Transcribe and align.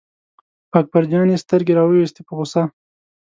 په 0.69 0.75
اکبر 0.81 1.03
جان 1.11 1.27
یې 1.31 1.37
سترګې 1.43 1.73
را 1.77 1.83
وویستې 1.85 2.21
په 2.27 2.33
غوسه. 2.37 2.63